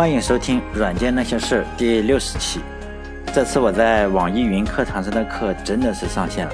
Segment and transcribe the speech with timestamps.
[0.00, 2.60] 欢迎收听《软件那些事》第六十期。
[3.34, 6.52] 这次我在网易云课堂上的课真的是上线了。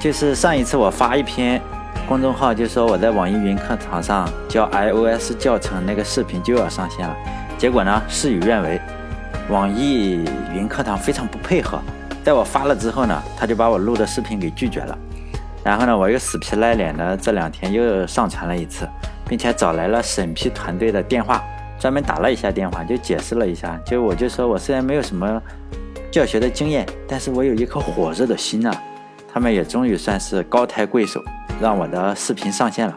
[0.00, 1.60] 就是上一次我发一篇
[2.06, 7.16] 公众号，就说我在网易云课堂上教 iOS 教程那个视频就要上线了。
[7.58, 8.80] 结果呢，事与愿违，
[9.48, 11.82] 网易云课堂非常不配合。
[12.22, 14.96] 在我发了之后呢，他就把我录的视频给拒绝了。
[15.64, 18.88] 然后呢，我又死皮赖脸的这两天又上传了一次，
[19.28, 21.42] 并且找来了审批团队的电话。
[21.82, 25.42] 专门打了一下电话，就解释了一下，就我就说我虽然没有什么
[26.12, 28.72] 教学的经验，但是我有一颗火热的心啊。
[29.34, 31.20] 他们也终于算是高抬贵手，
[31.60, 32.96] 让我的视频上线了，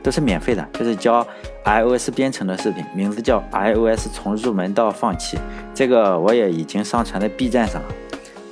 [0.00, 1.26] 都是免费的，就是教
[1.64, 5.36] iOS 编程的视频，名字叫 iOS 从入门到放弃。
[5.74, 7.88] 这个我也已经上传在 B 站上了，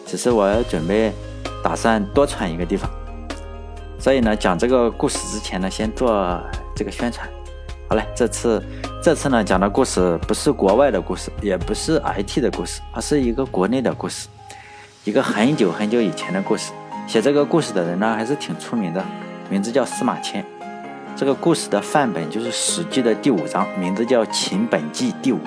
[0.04, 1.12] 只是我准备
[1.62, 2.90] 打算多传一个地方。
[3.96, 6.40] 所以呢，讲这个故事之前呢，先做
[6.74, 7.28] 这个宣传。
[7.88, 8.62] 好嘞，这次
[9.00, 14.26] 这次呢讲的故事不是国外的故事，也不是 IT 的故事，而是一个国内的故事，
[15.04, 16.72] 一个很久很久以前的故事。
[17.06, 19.02] 写这个故事的人呢还是挺出名的，
[19.48, 20.44] 名字叫司马迁。
[21.16, 25.38] 这个故事的范本就是《史记》的第五章，名字叫《秦本纪》第五。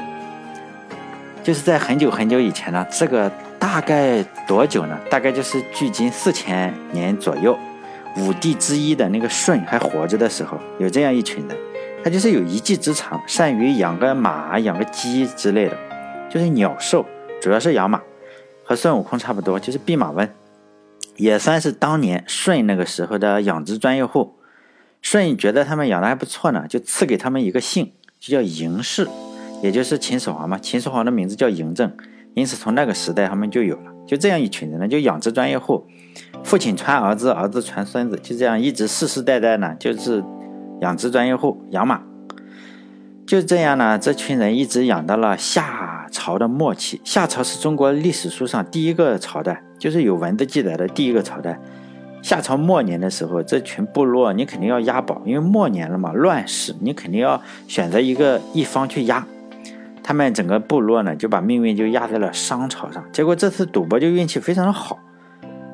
[1.44, 4.98] 就是在很久很久以前呢，这个大概多久呢？
[5.10, 7.58] 大概就是距今四千年左右，
[8.18, 11.58] 五帝之一的那个舜还活着的时候，有这样一群人。
[12.04, 15.78] 他就是有一技之长，善于养个马、养个鸡之类的，
[16.28, 17.06] 就是鸟兽，
[17.40, 18.02] 主要是养马，
[18.64, 20.28] 和孙悟空差不多，就是弼马温，
[21.18, 24.34] 也算是当年舜那个时候的养殖专业户。
[25.04, 29.08] 舜觉得他们养的还不错呢，就赐给他们一个姓，就叫嬴氏，
[29.62, 30.58] 也就是秦始皇嘛。
[30.58, 31.92] 秦始皇的名字叫嬴政，
[32.34, 33.92] 因此从那个时代他们就有了。
[34.08, 35.86] 就这样一群人呢，就养殖专业户，
[36.44, 40.24] 父亲传儿子，儿子传孙子，就这样一直世世代代呢，就是。
[40.82, 42.02] 养殖专业户养马，
[43.28, 47.00] 就这样呢，这群人一直养到了夏朝的末期。
[47.04, 51.60] 夏朝是中国历史书上第一个朝代，就是有文字记载的第一个朝代。
[52.24, 59.24] 夏朝末年的时候，这群部落你肯定要押宝，因为末年了嘛，乱世，你肯定要选择一个一方去押。
[60.02, 63.04] 他们整个部落呢，就把命运就压在了商朝上。
[63.12, 64.98] 结果这次赌博就运气非常的好，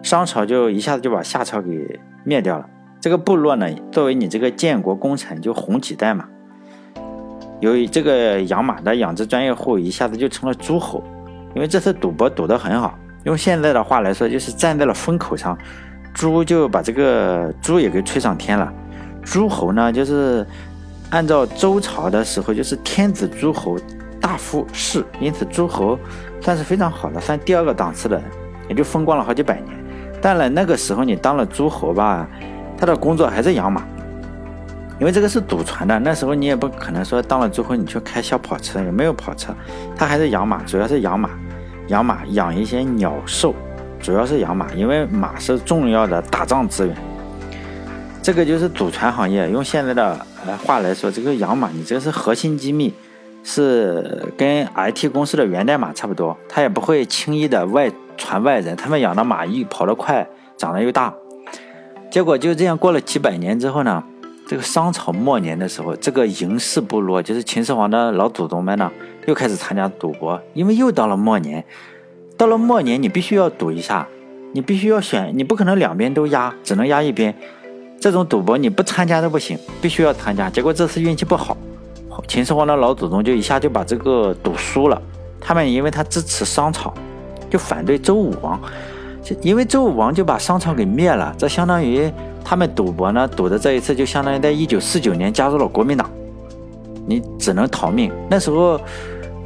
[0.03, 2.65] 商朝就一下子就把夏朝给灭掉了。
[3.07, 6.25] 这个部落呢，作为你这个建国功臣，就红几代嘛。
[7.61, 11.01] 由于这个养马的养殖专业户一下子就成了诸侯，
[11.55, 15.57] 因为这次赌博赌得很好，用现在的话来说，就是站在了风口上，
[16.13, 18.73] 猪就把这个猪也给吹上天了。
[19.23, 20.45] 诸侯呢，就是
[21.09, 23.77] 按照周朝的时候，就是天子诸侯
[24.19, 25.97] 大夫士，因此诸侯
[26.41, 28.25] 算是非常好的，算第二个档次的人，
[28.67, 29.77] 也就风光了好几百年。
[30.21, 32.27] 但了那个时候你当了诸侯吧。
[32.77, 33.81] 他的工作还是养马，
[34.99, 35.97] 因为这个是祖传的。
[35.99, 39.53] 那时候你也不可能说当了之后你去开小跑车，也没有跑车。
[39.95, 41.29] 他还是养马，主要是养马，
[41.87, 43.55] 养马养一些鸟兽，
[43.99, 46.95] 主要是养马，因为马是重要的打仗资源。
[48.21, 49.49] 这个就是祖传行业。
[49.49, 50.25] 用现在的
[50.65, 52.93] 话来说，这个养马，你这个是核心机密，
[53.43, 56.37] 是跟 IT 公司的源代码差不多。
[56.49, 58.75] 他也不会轻易的外传外人。
[58.75, 60.27] 他们养的马一跑得快，
[60.57, 61.13] 长得又大。
[62.17, 64.03] 结果就这样过了几百年之后呢，
[64.47, 68.91] 这个商朝末年的时候，这个嬴氏部落就是秦始皇的老祖宗们呢，
[69.27, 71.63] 又开始参加赌博，因为又到了末年，
[72.35, 74.07] 到了末年你必须要赌一下，
[74.53, 77.31] 你必须要选，你不可能两边都压，只能压一边。
[77.99, 80.49] 这种赌博你不参加都不行，必须要参加。
[80.49, 81.55] 结果这次运气不好，
[82.27, 84.99] 秦始皇的老祖宗就一下就把这个赌输了。
[85.39, 86.91] 他们因为他支持商朝，
[87.47, 88.59] 就反对周武王。
[89.41, 92.11] 因为周武王就把商朝给灭了，这相当于
[92.43, 96.09] 他们赌博呢，赌的这一次就相当于在一九四九年加入了国民党，
[97.05, 98.11] 你只能逃命。
[98.29, 98.79] 那时候，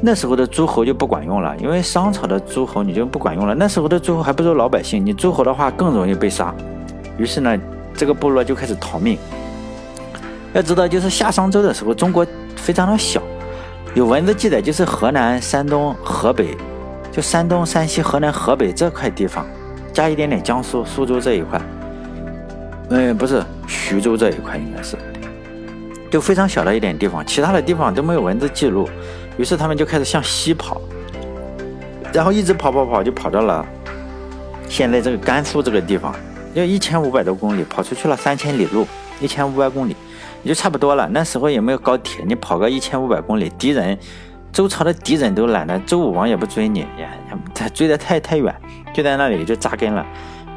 [0.01, 3.55] 那时候的诸侯就不管用了，因为商朝的诸侯你就不管用了。
[3.55, 6.53] 那时候的诸侯还不如老百姓，你诸侯的话更容易被杀。
[7.17, 7.57] 于是呢，
[7.95, 9.17] 这个部落就开始逃命。
[10.53, 12.25] 要知道，就是夏商周的时候，中国
[12.55, 13.21] 非常的小，
[13.95, 16.57] 有文字记载，就是河南、山东、河北，
[17.11, 19.45] 就山东、山西、河南、河北这块地方。
[19.93, 21.61] 加一点点江苏、苏州这一块，
[22.89, 24.97] 嗯，不是徐州这一块，应该是，
[26.09, 28.89] 就非常小的一点地方，其他的地方都没有文字记录。
[29.37, 30.79] 于是他们就开始向西跑，
[32.13, 33.65] 然后一直跑跑跑，就跑到了
[34.67, 36.15] 现在这个甘肃这个地方，
[36.53, 38.87] 要一千五百多公里，跑出去了三千里路，
[39.19, 39.95] 一千五百公里
[40.43, 41.07] 也就差不多了。
[41.09, 43.97] 那时候也没有高铁，你跑个一千五百公里，敌人。
[44.51, 47.09] 周朝的敌人都懒得，周武王也不追你，呀，
[47.53, 48.53] 他追得太太远，
[48.93, 50.05] 就在那里就扎根了。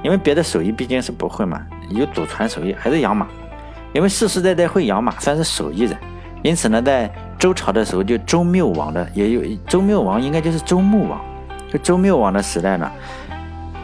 [0.02, 3.26] 因为别的手艺毕竟是不会嘛，有祖传手艺还是养马，
[3.92, 5.96] 因为世世代代会养马，算是手艺人。
[6.42, 11.20] 因此呢，在周朝的时候，就周缪王的也有周缪王，应该就是周穆王。
[11.72, 12.90] 就周缪王的时代呢，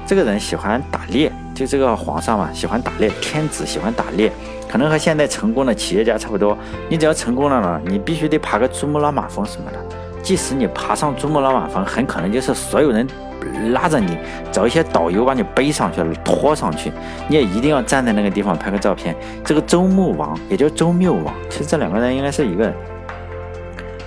[0.05, 4.31] 这个人喜欢打猎，就这个皇上嘛，喜欢打猎，天子喜欢打猎，
[4.69, 6.59] 可能和现在成功的企业家差不多。
[6.89, 9.79] 你只要成功了呢，你必须得爬个珠穆朗玛峰什么的。
[10.23, 13.07] 即使你爬上珠穆朗玛峰，很可能就是所有人
[13.73, 14.17] 拉着你，
[14.53, 16.93] 找一些导游把你背上去了，拖上去，
[17.29, 19.17] 你也一定要站在那个地方拍个照片。
[19.45, 22.75] 这个周穆王也叫周缪王，其实这两个人应该是一个人。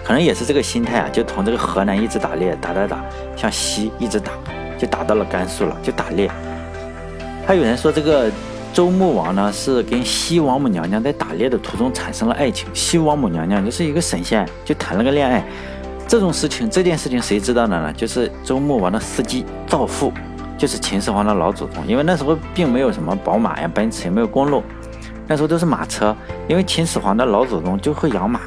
[0.03, 3.03] 可能也是这个心态啊，就从这个河南一直打猎，打打打，
[3.37, 4.33] 向西一直打，
[4.77, 6.29] 就打到了甘肃了，就打猎。
[7.47, 8.29] 还有人说这个
[8.73, 12.67] 周穆王呢，是跟西王母娘娘在打猎的途中产生了爱情。
[12.73, 15.41] 西王母娘娘就是一个神仙，就谈了个恋爱。
[16.13, 17.91] 这种事情，这件事情谁知道的呢？
[17.91, 20.13] 就是周穆王的司机赵富，
[20.59, 21.83] 就是秦始皇的老祖宗。
[21.87, 24.61] 因为那时候并没有什么宝马呀、奔驰，也没有公路，
[25.27, 26.15] 那时候都是马车。
[26.47, 28.41] 因为秦始皇的老祖宗就会养马。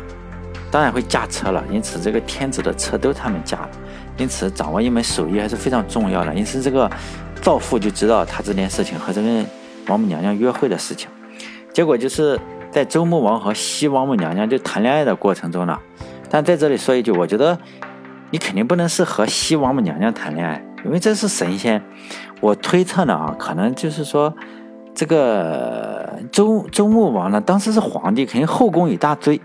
[0.71, 3.71] 当然会驾车了，因此这个天子的车都他们驾了，
[4.17, 6.33] 因此掌握一门手艺还是非常重要的。
[6.33, 6.89] 因此这个
[7.43, 9.45] 赵父就知道他这件事情和这个
[9.89, 11.09] 王母娘娘约会的事情，
[11.73, 12.39] 结果就是
[12.71, 15.77] 在周穆王和西王母娘娘就谈恋爱的过程中呢。
[16.31, 17.59] 但在这里说一句，我觉得
[18.31, 21.83] 你肯定不能是和西王母娘娘谈恋爱，因为这是神仙。
[22.41, 24.35] 我推测呢啊，可能就是说
[24.95, 29.41] 这个周周穆王呢，当时是皇帝，肯定后宫一大堆。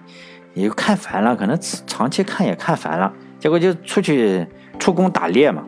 [0.53, 1.57] 也就看烦了，可能
[1.87, 4.45] 长期看也看烦了，结果就出去
[4.77, 5.63] 出宫打猎嘛。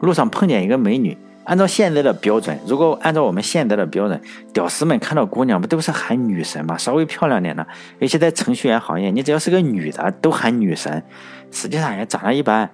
[0.00, 1.18] 路上碰见一个美女，
[1.48, 4.20] 按照现在的标准，如果按照我们现在的标准，
[4.52, 6.76] 屌丝们看到姑娘不都是喊女神吗？
[6.76, 7.66] 稍微漂亮点的，
[8.00, 11.02] 尤其在程序员行业，你只要是个女的都喊女神。
[11.50, 12.68] 实际上也长得一般。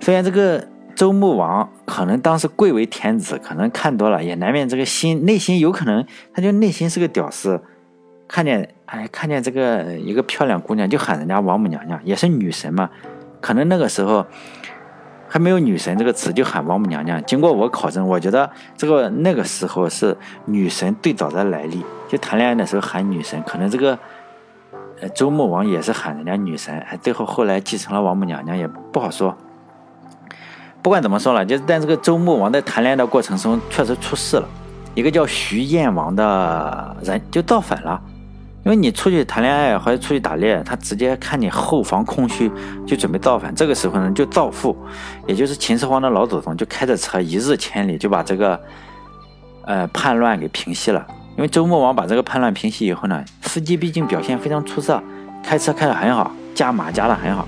[0.00, 6.04] 虽然这个周穆王可能当时贵为天子，可能看多了，也难免这个心内心有可能，
[6.34, 7.58] 他就内心是个屌丝。
[8.28, 12.90] 看见哎，看见这个一个漂亮姑娘就喊人家王母娘娘，也是女神嘛。
[13.40, 14.26] 可能那个时候
[15.36, 17.22] 还没有女神这个词，就喊王母娘娘。
[17.26, 20.16] 经过我考证，我觉得这个那个时候是
[20.46, 21.84] 女神最早的来历。
[22.08, 23.98] 就谈恋爱的时候喊女神，可能这个
[25.02, 29.36] 呃周穆王也是喊人家女神，还最后后来继承了王母娘娘，也不好说。
[30.80, 34.48] 不管怎么说了，就是但这个周穆王在谈恋爱的过程中确实出事了，
[34.94, 38.00] 一个叫徐燕王的人就造反了。
[38.66, 42.50] 因为你出去谈恋爱或者出去打猎，他直接看你后方空虚，
[42.84, 43.54] 就准备造反。
[43.54, 44.76] 这个时候呢，就赵父，
[45.24, 48.60] 也就是秦始皇的老祖宗，就开着车一日千里，就把这个
[49.66, 51.06] 呃叛乱给平息了。
[51.36, 55.00] 因为周穆王把这个叛乱平息以后呢，司机毕竟表现非常出色，
[55.44, 57.46] 开车开得很好，驾马驾得很好，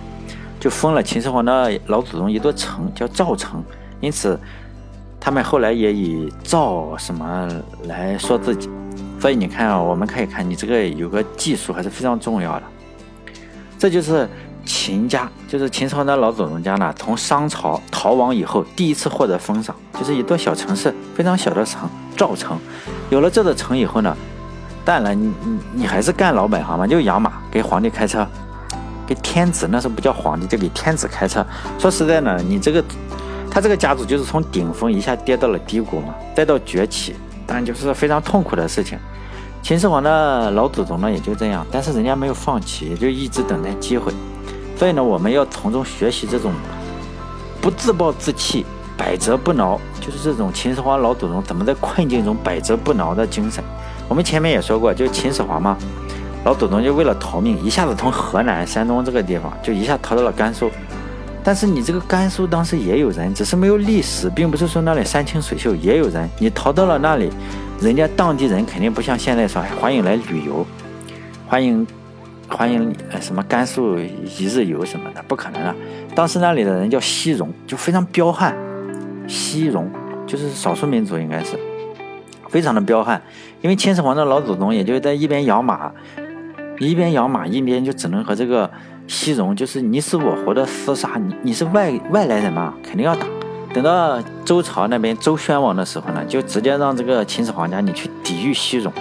[0.61, 3.61] 就封了秦始皇的老祖宗一座城，叫赵城。
[4.01, 4.39] 因此，
[5.19, 7.49] 他们后来也以赵什么
[7.87, 8.71] 来说自己。
[9.21, 12.63] 所以你看啊，我们可以看你这个有个技术还是非常重要的。
[13.79, 14.29] 这就是
[14.65, 22.59] 秦家，就是秦朝的老祖宗家呢，从商朝逃亡以后第一次获得封赏，就是一座小城市，非常小的城，赵城。
[23.11, 24.17] 有了这座城以后呢，
[24.85, 28.27] 当然你你你还是干老本行嘛，就养马，给皇帝开车，
[29.07, 31.45] 给天子那时候不叫皇帝，就给天子开车。
[31.79, 32.85] 说实在呢，你这个
[33.51, 37.17] 他这个家族就是从顶峰一下跌到了低谷嘛，再到崛起。
[37.49, 38.99] 但就是非常痛苦的事情。
[39.63, 44.13] 秦始皇的老祖宗呢也就这样，但是人家没有放弃，就一直等待机会。
[44.77, 46.53] 所以呢，我们要从中学习这种
[47.61, 48.65] 不自暴自弃、
[48.97, 53.65] 百折不挠，就是这种秦始皇老祖宗怎么在困境中百折不挠的精神。
[54.09, 55.77] 我们前面也说过，就秦始皇嘛，
[56.45, 60.71] 老祖宗就为了逃命，一下子从河南、山东这个地方就一下逃到了甘肃。
[61.49, 66.29] 但是你这个甘肃当时也有人，只是没有历史，并不是说那里山清水秀，也有人。
[66.39, 67.31] 你逃到了那里，
[67.81, 70.67] 人家当地人肯定不像现在说欢迎来旅游，
[71.47, 71.87] 欢迎
[72.51, 75.75] 欢迎呃什么甘肃一日游什么的，不可能啊。
[76.15, 78.55] 当时那里的人叫西戎，就非常彪悍，
[79.27, 79.91] 西戎
[80.27, 81.59] 就是少数民族，应该是
[82.51, 83.23] 非常的彪悍。
[83.63, 85.91] 因为秦始皇的老祖宗也就在一边养马，
[86.79, 88.71] 一边养马一边就只能和这个。
[89.09, 93.27] 西戎就是你死我活的厮杀，你你是外外来人嘛，肯定要打。
[93.73, 98.93] 等到周朝那边周宣王的时候呢，就直接让这个秦始皇家你去抵御西戎，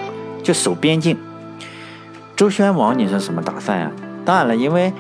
[0.41, 1.17] 就守边境。
[2.37, 3.91] 周宣王你说什么打算呀？
[4.23, 4.93] 当然了，因为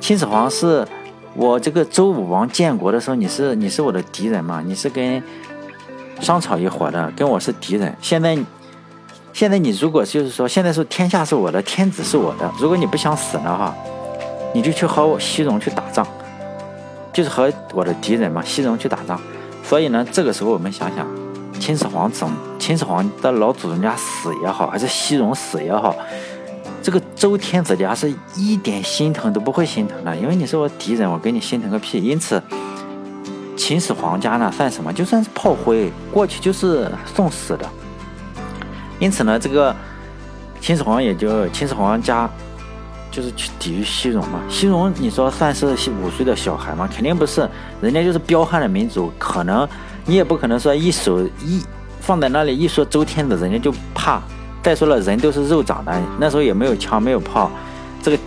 [0.00, 0.86] 秦始皇是
[1.34, 5.22] 我这个周武王建国的时候，你是你是我的敌人嘛，你是跟
[6.20, 7.94] 商朝一伙的，跟我是敌人。
[8.00, 8.36] 现在
[9.32, 13.72] 现在你如果就是说现在说天下是我的，天子是我的，如果你不想死的话。
[14.54, 16.06] 你就去和我西戎去打仗，
[17.12, 19.20] 就是和我的敌人嘛，西戎去打仗。
[19.62, 21.06] 所以呢，这个时候我们想想，
[21.60, 22.26] 秦始皇怎，
[22.58, 25.94] 秦始皇的老祖宗家死也好，还是西戎死也好，
[26.82, 32.02] 这个周天子家是一点心疼都不会心疼的，因为你是我敌人，我给你心疼个屁。
[32.02, 32.42] 因此，
[33.56, 34.90] 秦始皇家呢算什么？
[34.92, 37.68] 就算是炮灰，过去就是送死的。
[38.98, 39.74] 因此呢，这个
[40.60, 42.28] 秦始皇也就秦始皇家
[43.10, 44.40] 就是去抵御西戎嘛。
[44.48, 45.66] 西戎你说算是
[46.02, 46.88] 五岁的小孩吗？
[46.92, 47.48] 肯定不是，
[47.80, 49.68] 人家就是彪悍的民族，可能
[50.04, 51.62] 你也不可能说一手一
[52.00, 54.22] 放在那里一说周天子，人家就怕。
[54.60, 57.50] 再说了，人都是肉长的，那时候也没有枪，没有炮，
[58.02, 58.18] 这个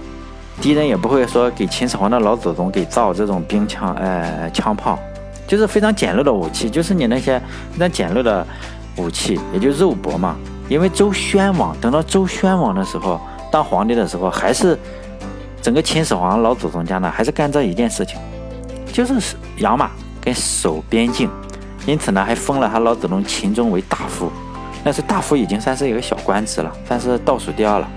[0.60, 4.98] 敌人也不会说给秦始皇的老祖宗给造这种兵枪，呃，枪炮，
[5.46, 7.38] 就是非常简陋的武器，就是你那些
[7.74, 8.48] 非常简陋的
[8.96, 10.36] 武器，也就肉搏嘛。
[10.68, 14.80] 因为周宣王等到周宣王的时候当皇帝的时候，还是
[15.62, 18.18] 整个秦始皇老祖宗家呢，还是干这一件事情，
[18.92, 19.92] 就是养马
[20.22, 21.30] 跟守边境，
[21.86, 24.32] 因此呢，还封了他老祖宗秦钟为大夫。
[24.84, 27.88] 那是大夫已经算是一个小官职了，算是倒数第二了，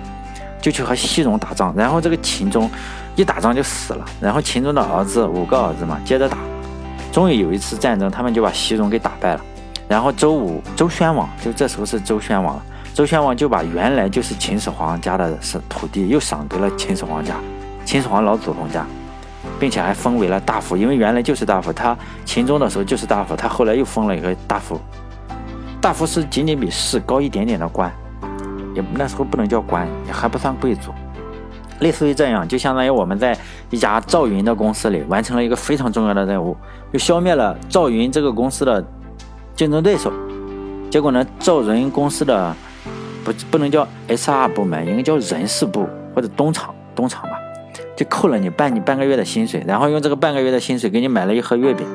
[0.60, 1.72] 就去和西戎打仗。
[1.74, 2.70] 然后这个秦钟
[3.16, 6.36] 一打仗就死了，然后秦钟的儿子五个儿子嘛接着打，
[7.10, 9.40] 终于有一次战争，他们就把西戎给打败了。
[9.88, 12.62] 然后周武周宣王就这时候是周宣王了，
[12.94, 17.34] 周宣王就把原来就是秦始皇家的是土地又赏给了秦始皇家，
[17.84, 18.86] 秦始皇老祖宗家，
[19.58, 24.80] 并且还封为了大夫，因为原来就是大夫，他秦钟的时候就是大夫，他后来又封了一个大夫。
[25.80, 27.92] 大夫是仅仅比士高一点点的官，
[28.76, 30.92] 也那时候不能叫官，也还不算贵族，
[31.80, 33.36] 类似于这样，就相当于我们在
[33.70, 36.56] 一家赵云的公司里完成了一个非常重要的任务，
[36.92, 38.82] 就消灭了赵云这个公司的
[39.56, 40.12] 竞争对手。
[40.88, 42.54] 结果呢，赵云公司的
[43.24, 47.38] 不不能叫 HR 部门，应该叫人事部或者东厂东厂吧，
[47.96, 51.86] 就扣了你半你半个月的薪水，然后用这个半个月的薪水给你买了一盒月饼。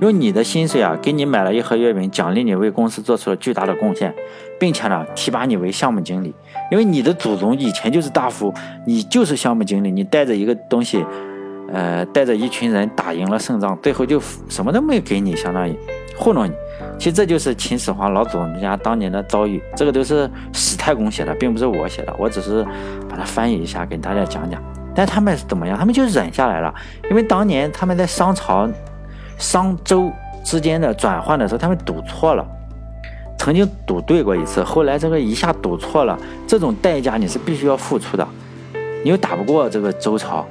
[0.00, 4.12] 用你的薪水啊，给你买了一盒月饼，奖励你为公司做出了巨大的贡献，
[4.58, 6.34] 并且呢，提拔你为项目经理。
[6.72, 8.52] 因为你的祖宗以前就是大夫，
[8.86, 11.02] 你就是项目经理，你带着一个东西，
[11.72, 15.74] 呃，带着一群人打赢了胜仗，最后就什么都没给你，相当于
[16.16, 16.52] 糊弄你。
[16.98, 22.64] 其实这就是秦始皇老祖宗家当年的遭遇，这个都是史太公写的，并不是我写的，我只是
[23.08, 24.62] 把它翻译一下给大家讲讲。
[24.94, 25.78] 但他们是怎么样？
[25.78, 26.74] 他们就忍下来了，
[27.10, 28.68] 因为当年他们在商朝。
[29.36, 30.12] 商周
[30.44, 32.46] 之间的转换的时候，他们赌错了，
[33.36, 38.24] 曾经赌对过一次，后来这个一下赌错了，这种代价你是必须要付出的，
[39.02, 40.46] 你又打不过这个周朝，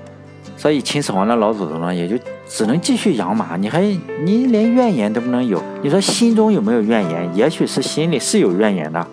[0.63, 2.17] 所以秦始皇的老祖宗呢，也就
[2.47, 3.81] 只能继续养马，你还
[4.23, 7.29] 你连怨言都不能有，你说心中有没有怨言？
[7.35, 9.05] 也许是心里是有怨言的，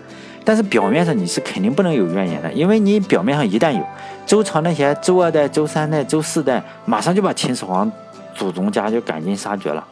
[0.45, 3.85] 但是表面上你是肯定不能有怨言的，因为你表面上一旦有，
[4.25, 7.91] 周朝那些周二代、周三代、周四代，马上就把秦始皇。
[8.33, 9.85] 祖宗家就赶尽杀绝了，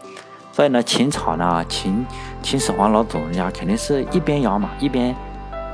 [0.52, 2.06] 所以呢，秦朝呢，秦
[2.40, 5.12] 秦始皇老祖宗家肯定是一边养马一边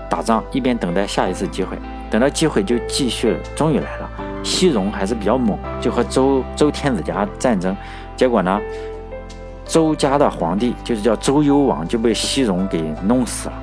[0.08, 1.76] 打仗，一边等待下一次机会，
[2.10, 4.33] 等到机会就继续，终于来了。
[4.44, 7.76] 西戎还是比较猛，就和周周天子家战争，
[8.16, 8.60] 结果呢，
[9.64, 13.54] 周家的皇帝就是叫周幽王就被西戎给弄死了，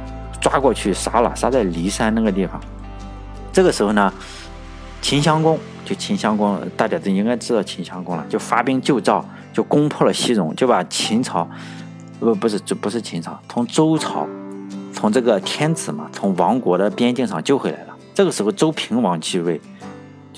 [0.42, 2.60] 抓过去杀了，杀在骊山那个地方。
[3.54, 4.14] 这个时候呢，
[5.02, 5.58] 秦襄公。
[5.84, 8.24] 就秦襄公，大家都应该知道秦襄公了。
[8.30, 11.46] 就发兵救赵，就攻破了西戎，就把秦朝，
[12.20, 14.28] 不不是，这不是秦朝，从周朝，
[14.94, 17.96] 从这个天子嘛，从亡国的边境上救回来了。
[18.14, 19.60] 这个时候周平王继位，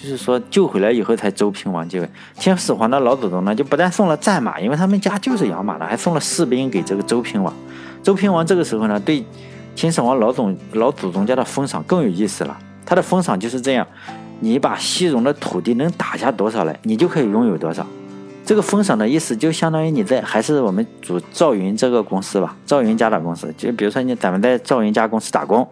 [0.03, 2.10] 就是说救回来以后才周平王继位。
[2.36, 7.53] 秦始皇的老祖宗呢，就不但送了战马，因为他们家就是养马的，还送了士兵给这个周平王。
[8.03, 9.24] 周平王这个时候呢，对
[9.75, 12.60] 秦始皇老总老祖宗家的封赏更有意思了。
[12.86, 13.88] 他的封赏就是这样。
[14.41, 17.88] 你把西戎的土地能打下多少来，你就可以拥有多少。
[18.45, 23.53] 这个封赏的意思就相当于你在还是我们主赵云这个公司吧，赵云家的公司。
[23.57, 25.65] 就比如说你咱们在赵云家公司打工，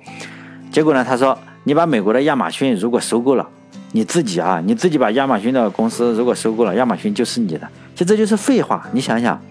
[0.71, 3.45] 结果呢，他说你把美国的亚马逊如果收购了，
[3.91, 7.67] 你自己啊，你自己把亚马逊的公司如果收购了，亚马逊就是你的。
[7.93, 9.41] 其实这就是废话，你想想。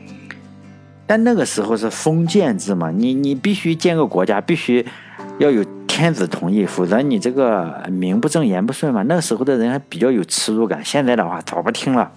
[1.07, 4.85] 但那个时候是封建制嘛，你你必须建个国家，必须
[5.39, 5.65] 要有。
[5.93, 9.03] 天子同意，否则你这个名不正言不顺嘛。
[9.03, 12.11] 那个时候的人还比较有耻辱感，现在的话早不听了。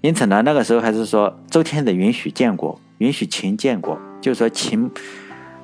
[0.00, 4.88] 因此呢，那个时候还是说周天子允许建国，允许秦建国，就是说秦，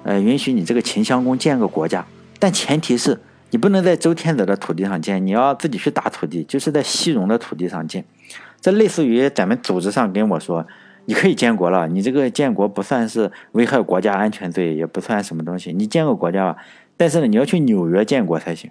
[0.03, 2.05] 呃，允许你这个秦襄公建个国家，
[2.41, 8.05] 但前提是你不能在周天子的土地上建，你要自己去打土地，就是在西戎的土地上建。
[8.61, 10.67] 这类似于咱们组织上跟我说，
[11.07, 16.57] 你可以建国了，你这个建国不算是危害国家安全罪，也不算什么东西，你建个国家吧。
[16.97, 18.71] 但是呢，你要去纽约建国才行，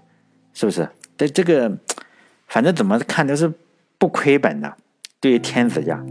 [0.53, 0.87] 是不是？
[1.17, 1.77] 但这个，
[2.47, 3.51] 反正怎么看都是
[3.97, 4.75] 不亏本的。
[5.19, 6.01] 对于天子家，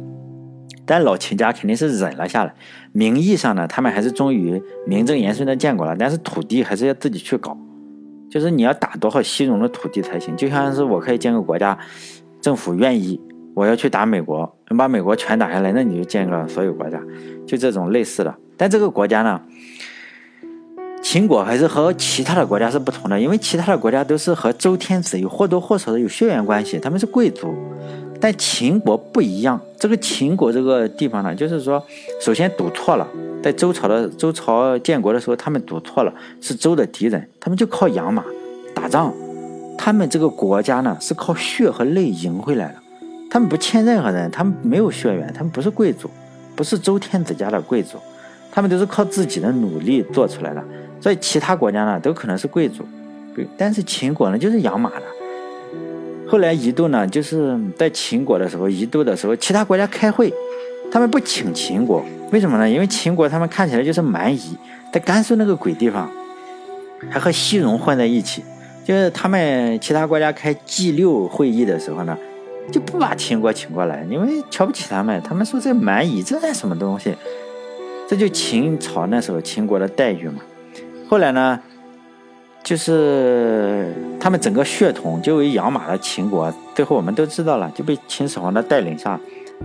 [0.84, 2.52] 但老秦家肯定是忍了下来。
[2.92, 7.56] 名义上呢，他们还是终于名正言顺的建国了，但是土地还是要自己去搞。
[8.30, 10.36] 就是你要打多少西戎的土地才行。
[10.36, 11.78] 就像是我可以建个国家，
[12.40, 13.20] 政府愿意，
[13.54, 17.00] 我要去打美国，你把美国全打下来，那你就建个所有国家，
[17.46, 18.34] 就这种类似的。
[18.56, 19.40] 但这个国家呢，
[21.02, 27.54] 秦国还是和其他的国家是不同的，因为其他的国家都是和周天子有或多或少的有血缘关系，他们是贵族。
[28.20, 31.80] 但秦国不一样，这个秦国这个地方呢，就是说，
[32.20, 33.06] 首先赌错了，
[33.48, 38.22] 在周朝的周朝建国的时候，他们赌错了，是周的敌人，他们就靠养马
[38.74, 39.10] 打仗，
[39.78, 42.74] 他们这个国家呢是靠血和泪赢回来的，
[43.30, 46.10] 他们不欠任何人，他们没有血缘，他们不是贵族，
[46.54, 47.96] 不是周天子家的贵族，
[48.52, 50.62] 他们都是靠自己的努力做出来的，
[51.00, 52.84] 所以其他国家呢都可能是贵族，
[53.56, 55.02] 但是秦国呢就是养马的。
[56.28, 60.30] 后来一度呢，就是在秦国的时候，一度的时候，其他国家开会，
[60.92, 62.68] 他们不请秦国，为什么呢？
[62.68, 64.56] 因为秦国他们看起来就是蛮夷，
[64.92, 66.10] 在甘肃那个鬼地方，
[67.10, 68.42] 还和西戎混在一起。
[68.84, 72.16] 就是他们其他国家开 G 六会议的时候呢，
[72.72, 75.22] 就不把秦国请过来，因为瞧不起他们。
[75.22, 77.14] 他们说这蛮夷，这算什么东西？
[78.08, 80.40] 这就秦朝那时候秦国的待遇嘛。
[81.08, 81.60] 后来呢？
[82.64, 89.18] 就是他们整个血统就为养马的秦国，最后我们都知道了，就被秦始皇的带领下，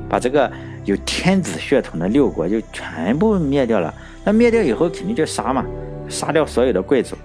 [0.09, 0.51] 把这个
[0.85, 3.93] 有天子血统的六国就全部灭掉了。
[4.23, 5.65] 那灭掉以后肯定就杀嘛，
[6.07, 7.15] 杀掉所有的贵族。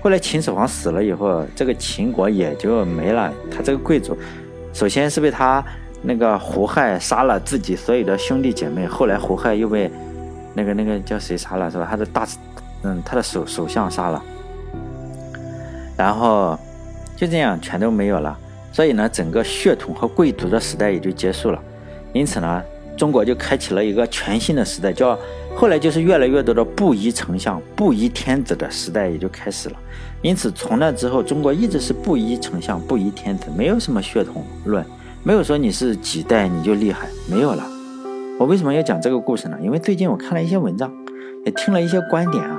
[0.00, 3.32] 后来秦始皇死了以后，这个秦国也就没了。
[3.50, 4.18] 他这个贵族，
[4.72, 5.64] 首先是被他
[6.02, 9.88] 那个胡亥杀了自己所有的兄弟姐妹，后来胡亥又被
[10.54, 11.86] 那个那个叫谁杀了是吧？
[11.88, 12.26] 他的大，
[12.82, 14.22] 嗯，他的首首相杀了。
[15.96, 16.58] 然后
[17.16, 18.36] 就这样全都没有了，
[18.72, 21.62] 所以呢，整个血统和贵族的时代也就结束了。
[22.12, 22.62] 因此呢，
[22.96, 25.18] 中国就开启了一个全新的时代，叫
[25.56, 29.76] 后来就是越来越多的布衣丞相、布衣天子的时代也就开始了。
[30.20, 34.84] 因此从那之后，中国一直是布衣丞相、布衣天子，没有什么血统论，
[35.22, 37.64] 没有说你是几代你就厉害，没有了。
[38.38, 39.58] 我为什么要讲这个故事呢？
[39.60, 40.92] 因为最近我看了一些文章，
[41.44, 42.58] 也听了一些观点啊。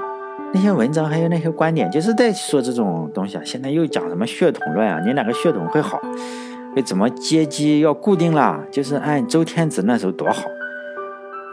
[0.54, 3.42] 那些文章还有那些观点，就是在说这种东西啊。
[3.44, 5.02] 现在又讲什么血统论啊？
[5.04, 6.00] 你哪个血统会好？
[6.76, 8.64] 为怎么阶级要固定了？
[8.72, 10.44] 就是按周天子那时候多好。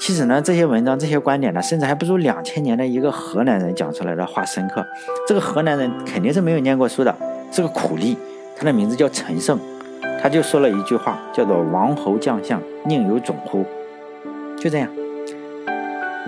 [0.00, 4.84] 其实呢，这些文章、这些观点呢，甚至还不如两千年的一个河南人讲出来的话深刻。
[5.28, 7.14] 这个河南人肯定是没有念过书的，
[7.52, 8.16] 是个苦力。
[8.56, 9.58] 他的名字叫陈胜，
[10.22, 13.64] 他就说了一句话，叫做“王侯将相宁有种乎”。
[14.58, 14.88] 就这样，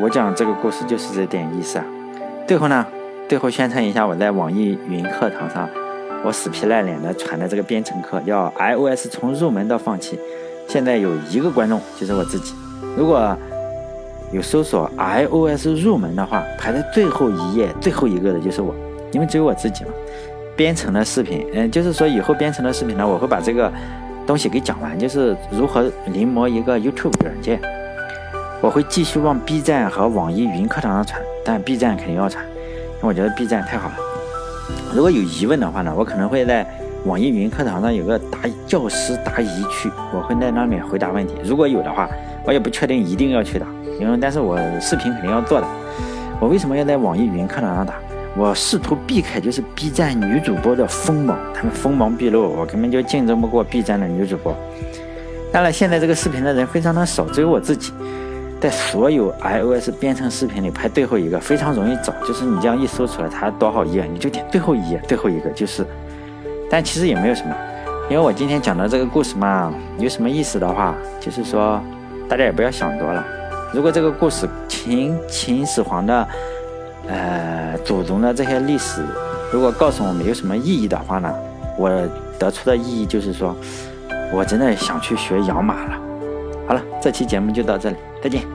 [0.01, 1.85] 我讲这个故事就是这点意思啊。
[2.47, 2.87] 最后呢，
[3.29, 5.69] 最后宣传一下我在网易云课堂上，
[6.25, 10.19] 我死皮赖脸的传的这个编程课，叫 iOS 从入门到放弃。
[10.69, 12.55] 现在有一个观众，就是我自己。
[12.97, 13.37] 如果
[14.31, 18.75] 有搜索 iOS 入门的话，排在最后一页最后一个的就是我，
[19.11, 19.91] 因为只有我自己嘛。
[20.55, 23.73] 编程的视频，嗯，就是说以后编程的视频呢，我会把这个
[24.27, 27.61] 东西给讲完，就是如何临摹一个 YouTube 软件。
[28.61, 33.95] 我会继续往 B 站和网易云课堂上传，但 B 站肯定要传，因为我觉得 B 站太好了。
[34.95, 36.67] 如果有疑问的话呢，我可能会在
[37.05, 41.35] 网易云课堂上有个答教师答疑区，我会在那里回答问题。
[41.45, 42.09] 如果有的话，
[42.45, 43.67] 我也不确定一定要去答，
[43.99, 45.67] 因为但是我视频肯定要做的。
[46.41, 47.95] 我为什么要在网易云课堂上答？
[48.35, 54.57] 我试图避开就是 B 站女主播的锋芒，她们锋芒毕露，我根本就竞争不过 B 站的女主播。
[55.53, 57.93] 当然，现在这个视频的人非常的少，只有我自己。
[58.63, 65.85] 在所有 iOS 编程视频里排最后一个，非常容易找，就是你这样一搜出来，它多少页，你就点最后一页，最后一个就是。
[66.71, 67.53] 但其实也没有什么，
[68.09, 71.83] 因为我今天讲的这个故事嘛，有什么意思的话，就是说
[72.29, 73.25] 大家也不要想多了。
[73.75, 76.29] 如果这个故事秦秦始皇的
[77.09, 79.05] 呃祖宗的这些历史，
[79.53, 81.35] 如果告诉我们有什么意义的话呢，
[81.77, 81.91] 我
[82.39, 83.57] 得出的意义就是说，
[84.33, 85.99] 我真的想去学养马了。
[86.67, 88.47] 好了，这期节目就到这里，再见。